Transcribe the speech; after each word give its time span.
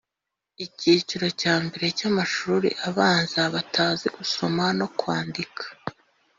ikiciro 0.65 1.27
cya 1.41 1.55
mbere 1.65 1.85
cy’amashuri 1.97 2.69
abanza 2.89 3.39
batazi 3.53 4.07
gusoma 4.17 4.63
no 4.79 4.87
kwandika. 4.99 5.63